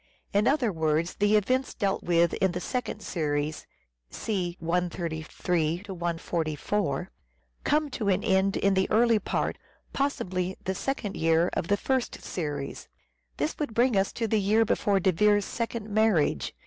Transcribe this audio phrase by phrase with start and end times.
[0.33, 3.67] In other words, the events dealt with in the second series
[4.09, 7.11] (see 133 144)
[7.63, 9.59] come to an end in the early part,
[9.93, 12.87] possibly the second year, of the first series.
[13.37, 16.55] This would bring us to the year before De Vere's second marriage.